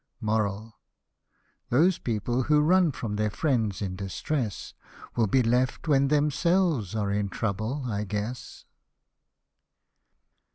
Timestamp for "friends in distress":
3.29-4.73